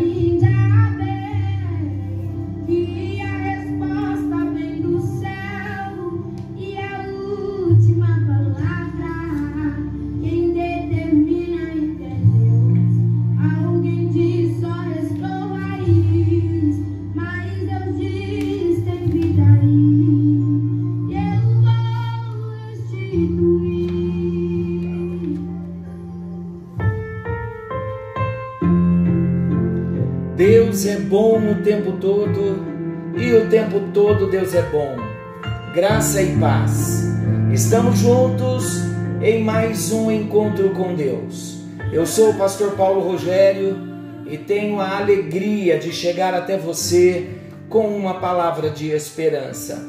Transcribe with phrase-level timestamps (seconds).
[0.00, 0.39] you.
[30.80, 32.64] Deus é bom o tempo todo
[33.14, 34.96] e o tempo todo Deus é bom.
[35.74, 37.04] Graça e paz.
[37.52, 38.76] Estamos juntos
[39.20, 41.58] em mais um encontro com Deus.
[41.92, 43.76] Eu sou o pastor Paulo Rogério
[44.24, 47.28] e tenho a alegria de chegar até você
[47.68, 49.86] com uma palavra de esperança.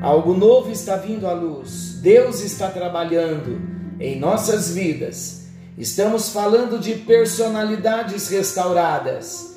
[0.00, 1.98] Algo novo está vindo à luz.
[2.00, 3.60] Deus está trabalhando
[4.00, 5.48] em nossas vidas.
[5.76, 9.55] Estamos falando de personalidades restauradas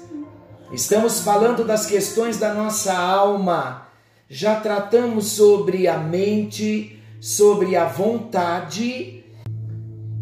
[0.72, 3.88] Estamos falando das questões da nossa alma.
[4.30, 9.24] Já tratamos sobre a mente, sobre a vontade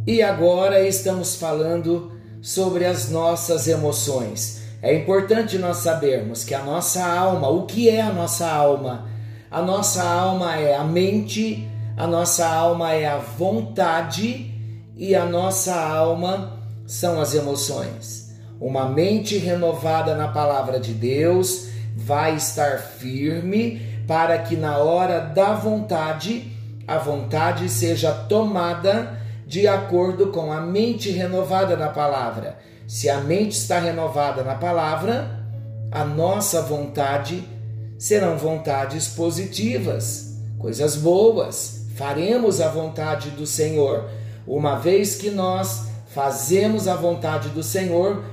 [0.06, 4.62] e agora estamos falando sobre as nossas emoções.
[4.82, 9.06] É importante nós sabermos que a nossa alma, o que é a nossa alma?
[9.52, 14.50] A nossa alma é a mente, a nossa alma é a vontade
[14.96, 18.27] e a nossa alma são as emoções.
[18.60, 25.54] Uma mente renovada na palavra de Deus vai estar firme para que na hora da
[25.54, 26.52] vontade,
[26.88, 32.58] a vontade seja tomada de acordo com a mente renovada na palavra.
[32.88, 35.46] Se a mente está renovada na palavra,
[35.92, 37.44] a nossa vontade
[37.98, 41.86] serão vontades positivas, coisas boas.
[41.96, 44.10] Faremos a vontade do Senhor.
[44.46, 48.24] Uma vez que nós fazemos a vontade do Senhor,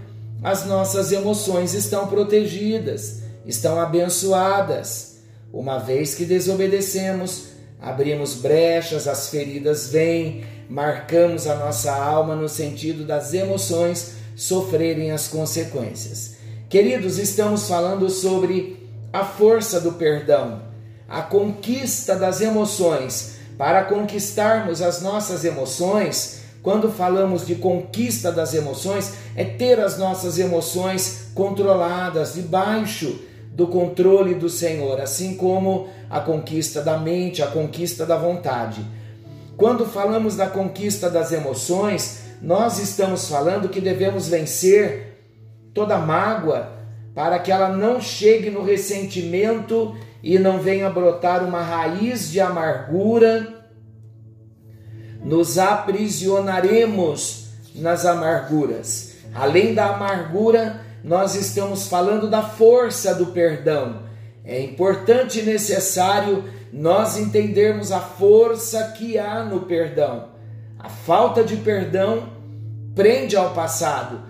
[0.45, 5.21] as nossas emoções estão protegidas, estão abençoadas.
[5.51, 7.47] Uma vez que desobedecemos,
[7.81, 15.29] abrimos brechas, as feridas vêm, marcamos a nossa alma no sentido das emoções sofrerem as
[15.29, 16.35] consequências.
[16.69, 20.61] Queridos, estamos falando sobre a força do perdão,
[21.09, 23.37] a conquista das emoções.
[23.57, 30.39] Para conquistarmos as nossas emoções, quando falamos de conquista das emoções, é ter as nossas
[30.39, 33.21] emoções controladas, debaixo
[33.51, 38.83] do controle do Senhor, assim como a conquista da mente, a conquista da vontade.
[39.59, 45.19] Quando falamos da conquista das emoções, nós estamos falando que devemos vencer
[45.75, 46.73] toda mágoa
[47.15, 53.64] para que ela não chegue no ressentimento e não venha brotar uma raiz de amargura
[55.25, 59.15] nos aprisionaremos nas amarguras.
[59.35, 64.03] Além da amargura, nós estamos falando da força do perdão.
[64.45, 70.29] É importante e necessário nós entendermos a força que há no perdão.
[70.79, 72.29] A falta de perdão
[72.95, 74.21] prende ao passado,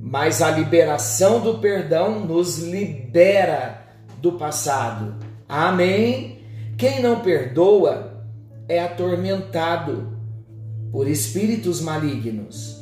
[0.00, 3.82] mas a liberação do perdão nos libera
[4.18, 5.16] do passado.
[5.48, 6.38] Amém?
[6.78, 8.24] Quem não perdoa
[8.68, 10.13] é atormentado
[10.94, 12.80] por espíritos malignos.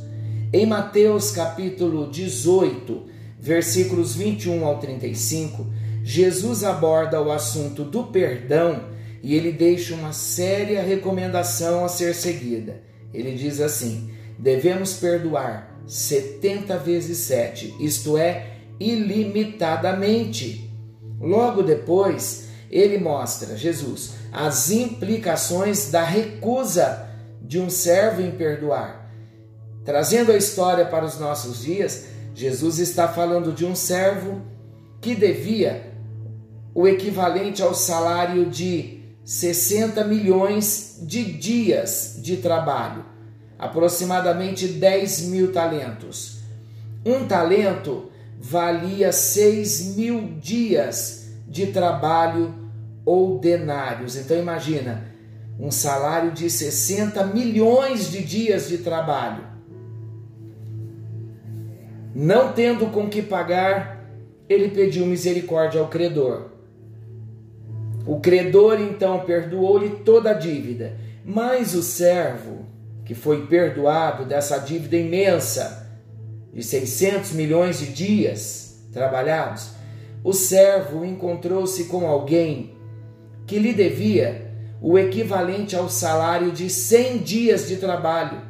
[0.52, 3.06] Em Mateus capítulo 18,
[3.40, 5.72] versículos 21 ao 35,
[6.04, 8.84] Jesus aborda o assunto do perdão
[9.22, 12.82] e ele deixa uma séria recomendação a ser seguida.
[13.14, 20.70] Ele diz assim: devemos perdoar 70 vezes 7, isto é, ilimitadamente.
[21.18, 27.10] Logo depois, ele mostra, Jesus, as implicações da recusa
[27.44, 29.10] de um servo em perdoar.
[29.84, 34.40] Trazendo a história para os nossos dias, Jesus está falando de um servo
[35.00, 35.92] que devia
[36.74, 43.04] o equivalente ao salário de 60 milhões de dias de trabalho,
[43.58, 46.38] aproximadamente 10 mil talentos.
[47.04, 48.10] Um talento
[48.40, 52.54] valia 6 mil dias de trabalho
[53.04, 54.16] ou denários.
[54.16, 55.11] Então imagina,
[55.58, 59.44] um salário de 60 milhões de dias de trabalho.
[62.14, 64.06] Não tendo com que pagar,
[64.48, 66.50] ele pediu misericórdia ao credor.
[68.06, 72.66] O credor então perdoou-lhe toda a dívida, mas o servo,
[73.04, 75.88] que foi perdoado dessa dívida imensa
[76.52, 79.70] de 600 milhões de dias trabalhados,
[80.24, 82.74] o servo encontrou-se com alguém
[83.46, 84.41] que lhe devia
[84.82, 88.40] o equivalente ao salário de 100 dias de trabalho.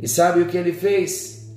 [0.00, 1.48] E sabe o que ele fez?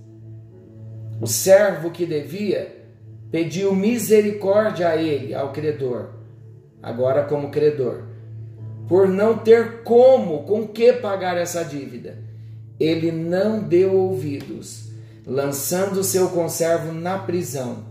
[1.20, 2.86] O servo que devia
[3.32, 6.10] pediu misericórdia a ele, ao credor,
[6.82, 8.04] agora como credor,
[8.88, 12.20] por não ter como, com que pagar essa dívida.
[12.80, 14.92] Ele não deu ouvidos,
[15.26, 17.86] lançando seu conservo na prisão.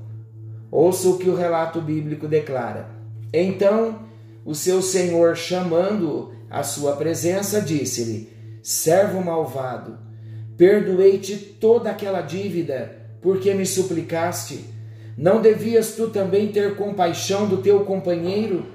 [0.71, 2.89] Ouça o que o relato bíblico declara.
[3.33, 4.05] Então,
[4.45, 8.29] o seu senhor, chamando-o à sua presença, disse-lhe:
[8.63, 9.99] Servo malvado,
[10.57, 14.65] perdoei-te toda aquela dívida, porque me suplicaste.
[15.17, 18.67] Não devias tu também ter compaixão do teu companheiro,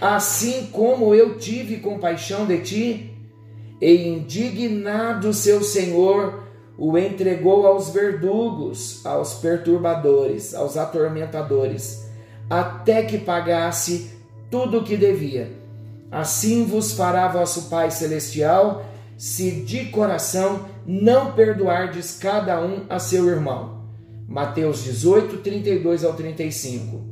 [0.00, 3.10] assim como eu tive compaixão de ti?
[3.80, 6.42] E indignado seu senhor,
[6.76, 12.08] o entregou aos verdugos, aos perturbadores, aos atormentadores,
[12.50, 14.13] até que pagasse
[14.50, 15.52] tudo o que devia.
[16.10, 18.84] Assim vos fará vosso Pai Celestial,
[19.16, 23.84] se de coração não perdoardes cada um a seu irmão.
[24.28, 27.02] Mateus 18, 32 ao 35.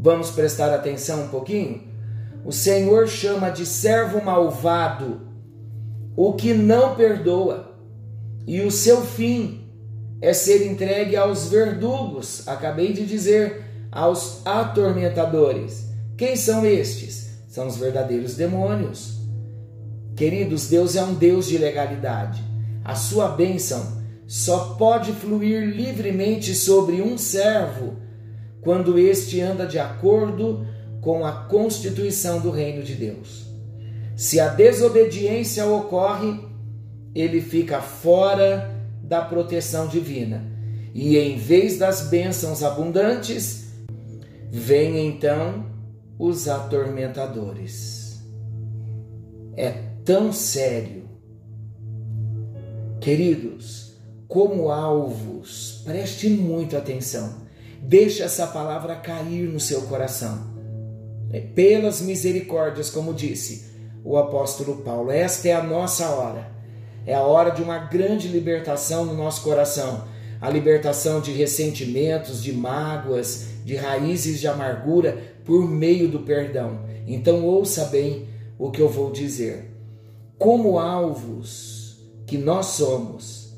[0.00, 1.82] Vamos prestar atenção um pouquinho?
[2.44, 5.24] O Senhor chama de servo malvado
[6.16, 7.72] o que não perdoa,
[8.46, 9.68] e o seu fim
[10.20, 13.63] é ser entregue aos verdugos, acabei de dizer,
[13.94, 15.88] aos atormentadores.
[16.16, 17.38] Quem são estes?
[17.46, 19.20] São os verdadeiros demônios.
[20.16, 22.42] Queridos, Deus é um Deus de legalidade.
[22.84, 27.94] A sua bênção só pode fluir livremente sobre um servo
[28.60, 30.66] quando este anda de acordo
[31.00, 33.46] com a constituição do reino de Deus.
[34.16, 36.40] Se a desobediência ocorre,
[37.14, 40.42] ele fica fora da proteção divina.
[40.94, 43.63] E em vez das bênçãos abundantes,
[44.56, 45.66] vêm então
[46.16, 48.22] os atormentadores.
[49.56, 49.72] É
[50.04, 51.08] tão sério.
[53.00, 53.96] Queridos,
[54.28, 57.42] como alvos, preste muita atenção.
[57.82, 60.54] Deixe essa palavra cair no seu coração.
[61.32, 63.72] É, pelas misericórdias, como disse,
[64.04, 65.10] o apóstolo Paulo.
[65.10, 66.48] Esta é a nossa hora.
[67.04, 70.04] É a hora de uma grande libertação no nosso coração.
[70.40, 76.80] A libertação de ressentimentos, de mágoas, de raízes de amargura por meio do perdão.
[77.06, 78.28] Então ouça bem
[78.58, 79.70] o que eu vou dizer.
[80.38, 83.54] Como alvos que nós somos,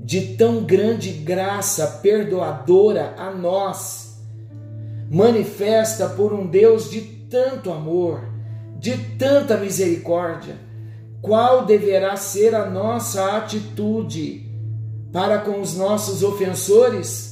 [0.00, 4.20] de tão grande graça perdoadora a nós,
[5.10, 8.24] manifesta por um Deus de tanto amor,
[8.78, 10.56] de tanta misericórdia,
[11.20, 14.50] qual deverá ser a nossa atitude
[15.12, 17.31] para com os nossos ofensores?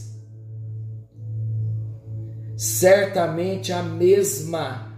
[2.61, 4.93] Certamente a mesma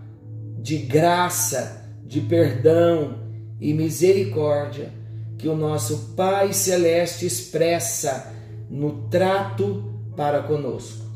[0.58, 3.20] de graça, de perdão
[3.60, 4.92] e misericórdia
[5.38, 8.34] que o nosso Pai Celeste expressa
[8.68, 11.06] no trato para conosco.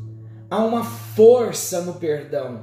[0.49, 2.61] Há uma força no perdão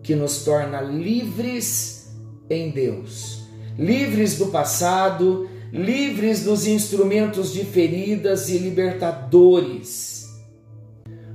[0.00, 2.14] que nos torna livres
[2.48, 10.19] em Deus, livres do passado, livres dos instrumentos de feridas e libertadores.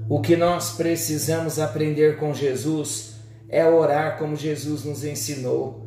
[0.08, 3.16] O que nós precisamos aprender com Jesus
[3.50, 5.84] é orar como Jesus nos ensinou.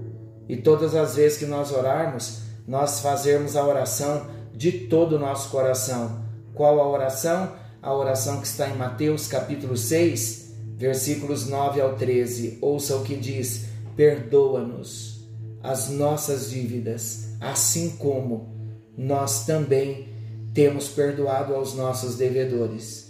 [0.48, 5.50] E todas as vezes que nós orarmos, nós fazermos a oração de todo o nosso
[5.50, 6.24] coração.
[6.52, 7.52] Qual a oração?
[7.80, 12.58] A oração que está em Mateus capítulo 6, versículos 9 ao 13.
[12.60, 15.28] Ouça o que diz: Perdoa-nos
[15.62, 18.52] as nossas dívidas, assim como
[18.96, 20.08] nós também
[20.52, 23.07] temos perdoado aos nossos devedores.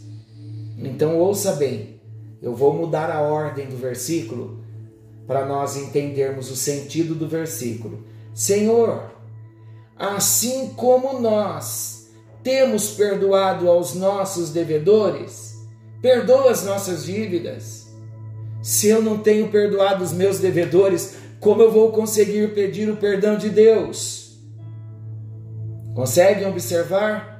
[0.78, 2.00] Então ouça bem,
[2.40, 4.64] eu vou mudar a ordem do versículo
[5.26, 8.04] para nós entendermos o sentido do versículo.
[8.32, 9.10] Senhor,
[9.96, 12.08] assim como nós
[12.42, 15.48] temos perdoado aos nossos devedores,
[16.00, 17.88] Perdoa as nossas dívidas.
[18.62, 23.36] Se eu não tenho perdoado os meus devedores, como eu vou conseguir pedir o perdão
[23.36, 24.38] de Deus?
[25.94, 27.37] Conseguem observar?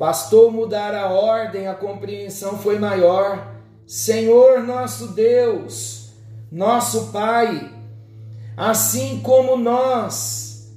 [0.00, 3.52] Bastou mudar a ordem, a compreensão foi maior.
[3.86, 6.14] Senhor nosso Deus,
[6.50, 7.70] nosso Pai,
[8.56, 10.72] assim como nós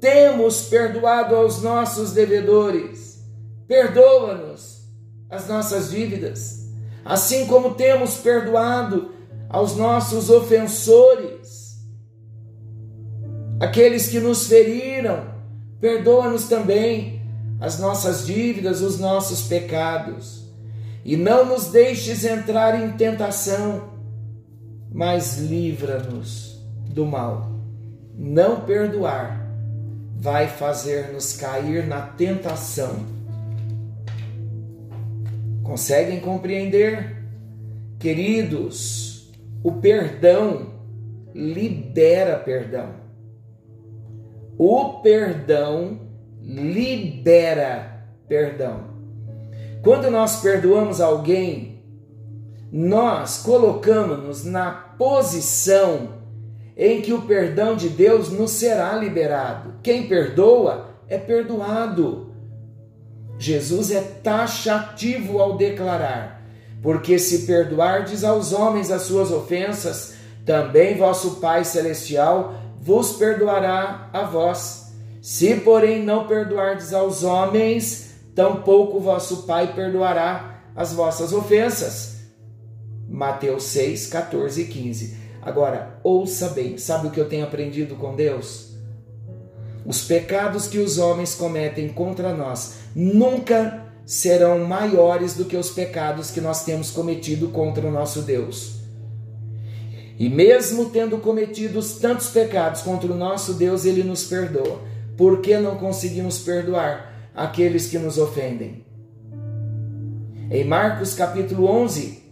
[0.00, 3.24] temos perdoado aos nossos devedores,
[3.66, 4.84] perdoa-nos
[5.28, 6.70] as nossas dívidas,
[7.04, 9.16] assim como temos perdoado
[9.48, 11.80] aos nossos ofensores,
[13.58, 15.26] aqueles que nos feriram,
[15.80, 17.13] perdoa-nos também
[17.64, 20.44] as nossas dívidas, os nossos pecados,
[21.04, 23.90] e não nos deixes entrar em tentação,
[24.92, 27.50] mas livra-nos do mal.
[28.16, 29.50] Não perdoar
[30.16, 33.14] vai fazer-nos cair na tentação
[35.64, 37.16] Conseguem compreender?
[37.98, 40.74] Queridos, o perdão
[41.34, 42.90] libera perdão.
[44.58, 46.00] O perdão
[46.44, 48.84] libera perdão.
[49.82, 51.82] Quando nós perdoamos alguém,
[52.72, 56.14] nós colocamos-nos na posição
[56.76, 59.74] em que o perdão de Deus nos será liberado.
[59.82, 62.32] Quem perdoa é perdoado.
[63.38, 66.42] Jesus é taxativo ao declarar:
[66.82, 74.22] Porque se perdoardes aos homens as suas ofensas, também vosso Pai Celestial vos perdoará a
[74.22, 74.83] vós.
[75.24, 82.16] Se, porém, não perdoardes aos homens, tampouco vosso Pai perdoará as vossas ofensas.
[83.08, 85.16] Mateus 6, 14 e 15.
[85.40, 88.74] Agora, ouça bem, sabe o que eu tenho aprendido com Deus?
[89.86, 96.30] Os pecados que os homens cometem contra nós nunca serão maiores do que os pecados
[96.30, 98.74] que nós temos cometido contra o nosso Deus.
[100.18, 104.92] E mesmo tendo cometido tantos pecados contra o nosso Deus, ele nos perdoa.
[105.16, 108.84] Por que não conseguimos perdoar aqueles que nos ofendem?
[110.50, 112.22] Em Marcos capítulo 11,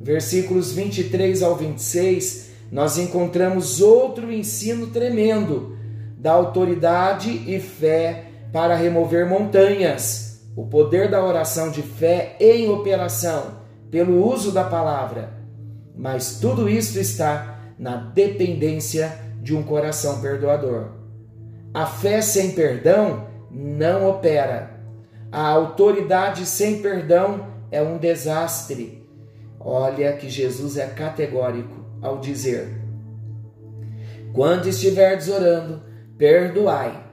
[0.00, 5.76] versículos 23 ao 26, nós encontramos outro ensino tremendo
[6.16, 13.60] da autoridade e fé para remover montanhas, o poder da oração de fé em operação
[13.90, 15.34] pelo uso da palavra.
[15.96, 20.99] Mas tudo isso está na dependência de um coração perdoador.
[21.72, 24.80] A fé sem perdão não opera.
[25.30, 29.08] A autoridade sem perdão é um desastre.
[29.58, 32.82] Olha que Jesus é categórico ao dizer:
[34.32, 35.82] Quando estiverdes orando,
[36.18, 37.04] perdoai,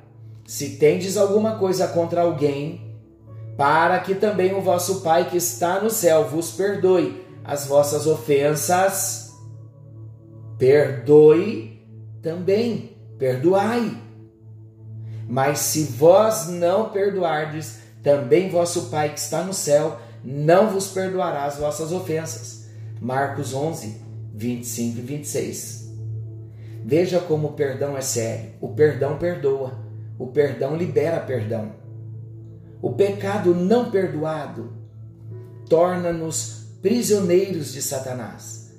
[0.45, 2.95] se tendes alguma coisa contra alguém,
[3.57, 9.33] para que também o vosso Pai que está no céu vos perdoe as vossas ofensas.
[10.57, 11.81] Perdoe
[12.21, 14.06] também, perdoai.
[15.27, 21.45] Mas se vós não perdoardes, também vosso Pai que está no céu não vos perdoará
[21.45, 22.67] as vossas ofensas.
[22.99, 24.01] Marcos 11,
[24.33, 25.93] 25 e 26.
[26.83, 28.51] Veja como o perdão é sério.
[28.59, 29.77] O perdão perdoa.
[30.17, 31.73] O perdão libera perdão.
[32.81, 34.73] O pecado não perdoado
[35.69, 38.73] torna-nos prisioneiros de Satanás.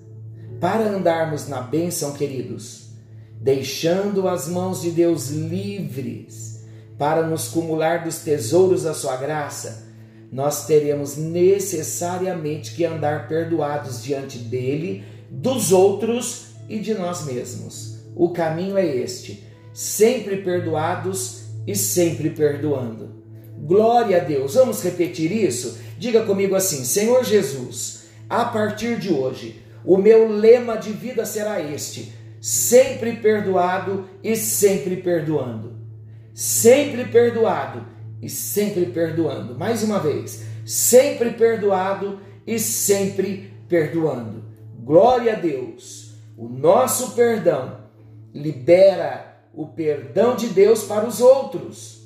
[0.60, 2.87] Para andarmos na bênção, queridos,
[3.40, 6.64] deixando as mãos de Deus livres
[6.98, 9.86] para nos cumular dos tesouros da sua graça,
[10.30, 18.00] nós teremos necessariamente que andar perdoados diante dele dos outros e de nós mesmos.
[18.14, 23.16] O caminho é este: sempre perdoados e sempre perdoando.
[23.58, 24.54] Glória a Deus.
[24.54, 25.78] Vamos repetir isso?
[25.98, 31.62] Diga comigo assim: Senhor Jesus, a partir de hoje, o meu lema de vida será
[31.62, 35.76] este: sempre perdoado e sempre perdoando.
[36.34, 37.84] Sempre perdoado
[38.22, 39.54] e sempre perdoando.
[39.56, 44.44] Mais uma vez, sempre perdoado e sempre perdoando.
[44.82, 46.14] Glória a Deus.
[46.36, 47.78] O nosso perdão
[48.32, 51.98] libera o perdão de Deus para os outros.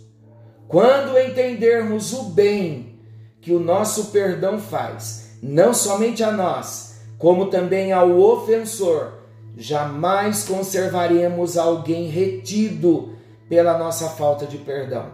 [0.67, 2.99] Quando entendermos o bem
[3.41, 9.22] que o nosso perdão faz, não somente a nós, como também ao ofensor,
[9.57, 13.13] jamais conservaremos alguém retido
[13.49, 15.07] pela nossa falta de perdão.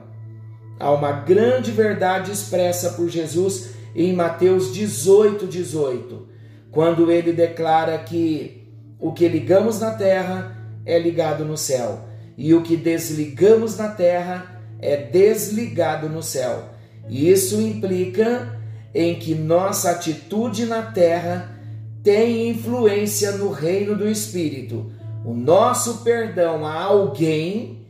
[0.78, 6.28] Há uma grande verdade expressa por Jesus em Mateus 18, 18
[6.71, 8.68] quando ele declara que
[9.00, 12.04] o que ligamos na terra é ligado no céu
[12.37, 16.71] e o que desligamos na terra é desligado no céu.
[17.09, 18.61] Isso implica
[18.95, 21.57] em que nossa atitude na terra
[22.02, 24.90] tem influência no reino do Espírito.
[25.24, 27.86] O nosso perdão a alguém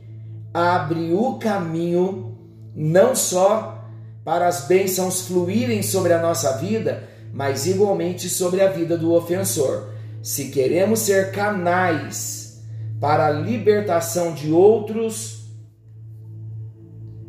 [0.53, 2.37] abre o caminho
[2.75, 3.85] não só
[4.23, 9.89] para as bênçãos fluírem sobre a nossa vida, mas igualmente sobre a vida do ofensor.
[10.21, 12.61] Se queremos ser canais
[12.99, 15.45] para a libertação de outros,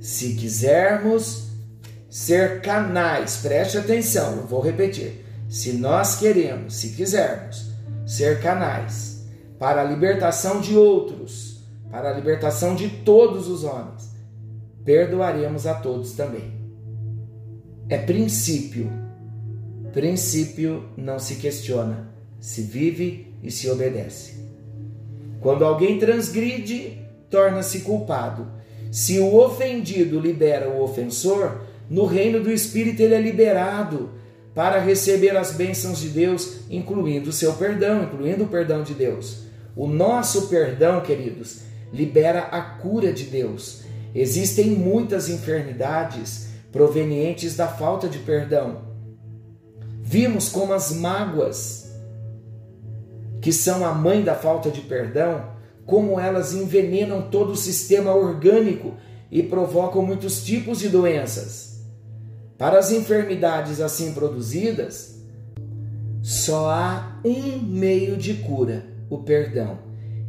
[0.00, 1.48] se quisermos
[2.08, 5.24] ser canais, preste atenção, eu vou repetir.
[5.50, 7.70] Se nós queremos, se quisermos
[8.06, 9.26] ser canais
[9.58, 14.10] para a libertação de outros, para a libertação de todos os homens,
[14.84, 16.58] perdoaremos a todos também.
[17.90, 18.90] É princípio
[19.92, 24.36] Princípio não se questiona, se vive e se obedece.
[25.40, 28.46] Quando alguém transgride, torna-se culpado.
[28.92, 34.10] Se o ofendido libera o ofensor, no reino do Espírito ele é liberado,
[34.54, 39.44] para receber as bênçãos de Deus, incluindo o seu perdão, incluindo o perdão de Deus.
[39.76, 41.60] O nosso perdão, queridos,
[41.92, 43.82] libera a cura de Deus.
[44.14, 48.82] Existem muitas enfermidades provenientes da falta de perdão.
[50.02, 51.92] Vimos como as mágoas,
[53.40, 55.50] que são a mãe da falta de perdão,
[55.86, 58.94] como elas envenenam todo o sistema orgânico
[59.30, 61.69] e provocam muitos tipos de doenças.
[62.60, 65.18] Para as enfermidades assim produzidas,
[66.22, 69.78] só há um meio de cura: o perdão.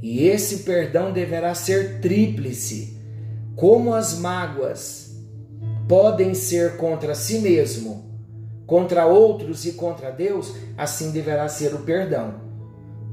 [0.02, 2.98] E esse perdão deverá ser tríplice,
[3.54, 5.14] como as mágoas
[5.90, 8.06] podem ser contra si mesmo,
[8.66, 12.36] contra outros e contra Deus, assim deverá ser o perdão.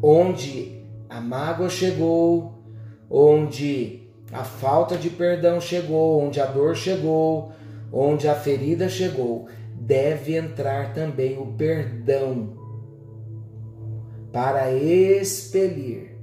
[0.01, 2.63] Onde a mágoa chegou,
[3.11, 7.51] onde a falta de perdão chegou, onde a dor chegou,
[7.93, 12.57] onde a ferida chegou, deve entrar também o perdão
[14.33, 16.17] para expelir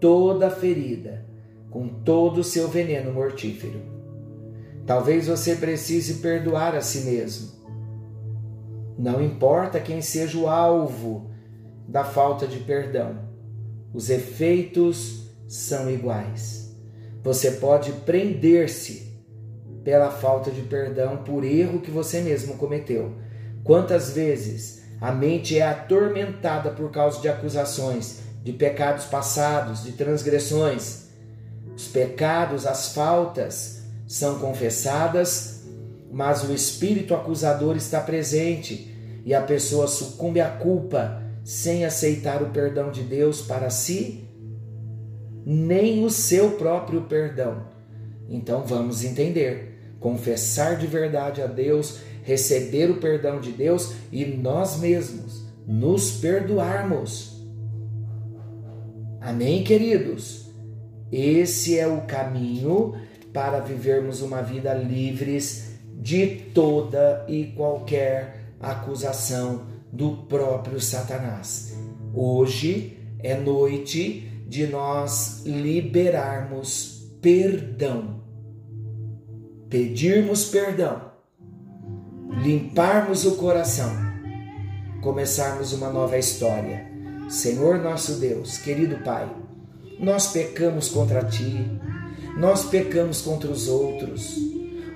[0.00, 1.26] toda a ferida
[1.70, 3.80] com todo o seu veneno mortífero.
[4.86, 7.50] Talvez você precise perdoar a si mesmo.
[8.98, 11.30] Não importa quem seja o alvo
[11.88, 13.18] da falta de perdão,
[13.92, 16.74] os efeitos são iguais.
[17.22, 19.11] Você pode prender-se
[19.84, 23.12] pela falta de perdão por erro que você mesmo cometeu.
[23.64, 31.08] Quantas vezes a mente é atormentada por causa de acusações, de pecados passados, de transgressões?
[31.76, 35.62] Os pecados, as faltas são confessadas,
[36.10, 42.50] mas o espírito acusador está presente e a pessoa sucumbe à culpa sem aceitar o
[42.50, 44.28] perdão de Deus para si
[45.44, 47.66] nem o seu próprio perdão.
[48.28, 49.71] Então vamos entender,
[50.02, 57.40] confessar de verdade a Deus, receber o perdão de Deus e nós mesmos nos perdoarmos.
[59.20, 60.50] Amém, queridos?
[61.10, 62.94] Esse é o caminho
[63.32, 71.76] para vivermos uma vida livres de toda e qualquer acusação do próprio Satanás.
[72.12, 78.20] Hoje é noite de nós liberarmos perdão,
[79.72, 81.00] pedirmos perdão,
[82.42, 83.90] limparmos o coração,
[85.00, 86.86] começarmos uma nova história.
[87.30, 89.26] Senhor nosso Deus, querido Pai,
[89.98, 91.70] nós pecamos contra Ti,
[92.36, 94.36] nós pecamos contra os outros,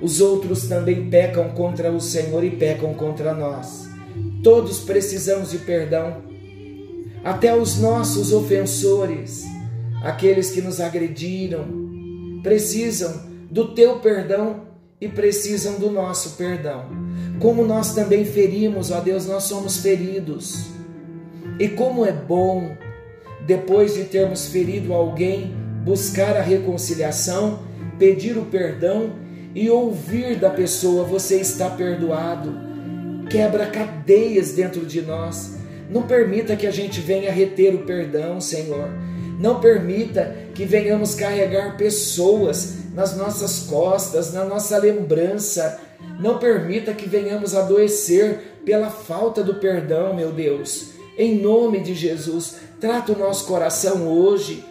[0.03, 3.89] os outros também pecam contra o Senhor e pecam contra nós.
[4.43, 6.23] Todos precisamos de perdão
[7.25, 9.43] até os nossos ofensores,
[10.03, 11.65] aqueles que nos agrediram,
[12.43, 14.66] precisam do teu perdão
[15.01, 16.87] e precisam do nosso perdão.
[17.41, 20.67] Como nós também ferimos, ó Deus, nós somos feridos.
[21.59, 22.77] E como é bom,
[23.47, 25.55] depois de termos ferido alguém,
[25.85, 27.61] buscar a reconciliação,
[27.99, 29.13] pedir o perdão
[29.55, 32.67] e ouvir da pessoa: você está perdoado.
[33.29, 35.57] Quebra cadeias dentro de nós
[35.89, 38.91] não permita que a gente venha reter o perdão, Senhor.
[39.39, 45.79] Não permita que venhamos carregar pessoas nas nossas costas, na nossa lembrança.
[46.19, 50.89] Não permita que venhamos adoecer pela falta do perdão, meu Deus.
[51.19, 54.65] Em nome de Jesus, trata o nosso coração hoje,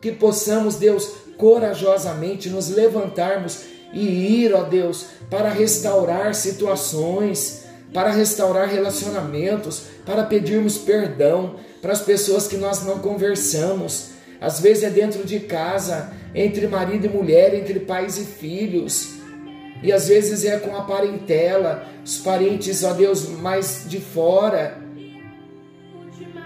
[0.00, 3.60] que possamos, Deus, corajosamente nos levantarmos
[3.92, 12.00] e ir, ó Deus, para restaurar situações para restaurar relacionamentos, para pedirmos perdão para as
[12.00, 14.11] pessoas que nós não conversamos.
[14.42, 19.14] Às vezes é dentro de casa, entre marido e mulher, entre pais e filhos.
[19.82, 24.78] E às vezes é com a parentela, os parentes, ó Deus, mais de fora.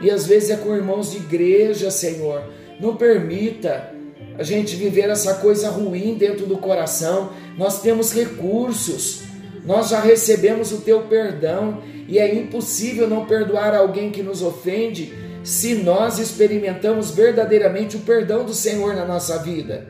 [0.00, 2.44] E às vezes é com irmãos de igreja, Senhor.
[2.78, 3.92] Não permita
[4.38, 7.32] a gente viver essa coisa ruim dentro do coração.
[7.56, 9.26] Nós temos recursos
[9.66, 15.12] nós já recebemos o teu perdão e é impossível não perdoar alguém que nos ofende
[15.46, 19.87] se nós experimentamos verdadeiramente o perdão do Senhor na nossa vida.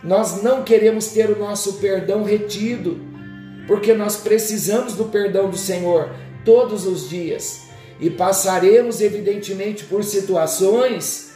[0.00, 3.00] Nós não queremos ter o nosso perdão retido,
[3.66, 6.10] porque nós precisamos do perdão do Senhor
[6.44, 7.62] todos os dias
[7.98, 11.32] e passaremos, evidentemente, por situações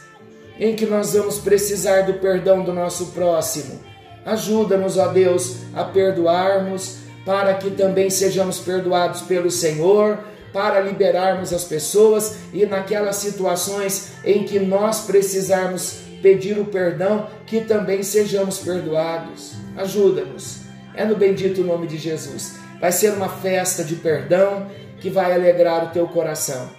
[0.57, 3.81] em que nós vamos precisar do perdão do nosso próximo.
[4.25, 10.19] Ajuda-nos, ó Deus, a perdoarmos para que também sejamos perdoados pelo Senhor,
[10.53, 17.61] para liberarmos as pessoas e naquelas situações em que nós precisarmos pedir o perdão, que
[17.61, 19.53] também sejamos perdoados.
[19.75, 20.61] Ajuda-nos.
[20.93, 22.59] É no bendito nome de Jesus.
[22.79, 24.67] vai ser uma festa de perdão
[24.99, 26.69] que vai alegrar o teu coração.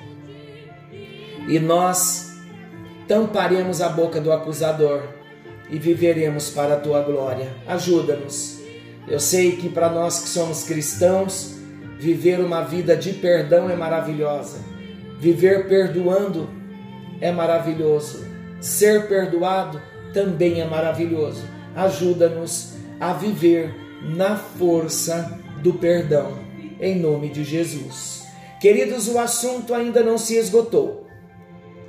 [1.48, 2.32] E nós
[3.08, 5.02] tamparemos a boca do acusador
[5.70, 7.52] e viveremos para a tua glória.
[7.66, 8.60] Ajuda-nos.
[9.08, 11.56] Eu sei que para nós que somos cristãos,
[12.02, 14.58] viver uma vida de perdão é maravilhosa.
[15.20, 16.50] Viver perdoando
[17.20, 18.26] é maravilhoso.
[18.60, 19.80] Ser perdoado
[20.12, 21.44] também é maravilhoso.
[21.76, 23.72] Ajuda-nos a viver
[24.16, 26.40] na força do perdão,
[26.80, 28.24] em nome de Jesus.
[28.60, 31.06] Queridos, o assunto ainda não se esgotou.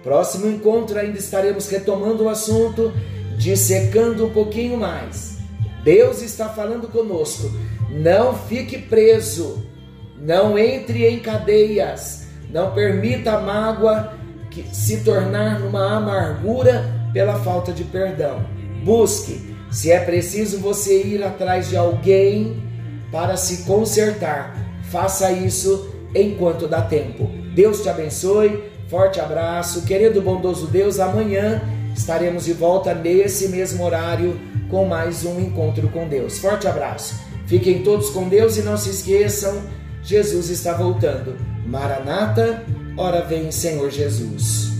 [0.03, 2.93] Próximo encontro ainda estaremos retomando o assunto,
[3.35, 5.39] dissecando um pouquinho mais.
[5.83, 7.49] Deus está falando conosco.
[7.89, 9.72] Não fique preso,
[10.23, 14.13] não entre em cadeias, não permita a mágoa
[14.71, 18.45] se tornar numa amargura pela falta de perdão.
[18.83, 22.63] Busque, se é preciso você ir atrás de alguém
[23.11, 24.55] para se consertar.
[24.89, 27.29] Faça isso enquanto dá tempo.
[27.53, 28.71] Deus te abençoe.
[28.87, 29.81] Forte abraço.
[29.83, 31.61] Querido bondoso Deus, amanhã
[31.95, 36.37] estaremos de volta nesse mesmo horário com mais um encontro com Deus.
[36.37, 37.15] Forte abraço.
[37.45, 39.61] Fiquem todos com Deus e não se esqueçam,
[40.03, 41.37] Jesus está voltando.
[41.65, 42.63] Maranata,
[42.97, 44.72] ora vem Senhor Jesus.